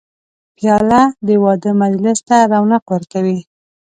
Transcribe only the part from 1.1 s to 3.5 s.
د واده مجلس ته رونق ورکوي.